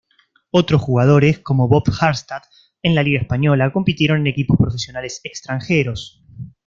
Otros 0.49 0.81
jugadores, 0.81 1.37
como 1.37 1.67
Bob 1.67 1.83
Harstad 2.01 2.41
en 2.81 2.95
la 2.95 3.03
liga 3.03 3.21
española, 3.21 3.71
compitieron 3.71 4.21
en 4.21 4.25
equipos 4.25 4.57
profesionales 4.57 5.21
extranjeros. 5.23 6.23